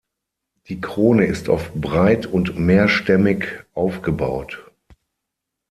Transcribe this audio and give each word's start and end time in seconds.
Die 0.67 0.81
Krone 0.81 1.27
ist 1.27 1.47
oft 1.47 1.71
breit 1.79 2.25
und 2.25 2.57
mehrstämmig 2.57 3.45
aufgebaut. 3.75 4.71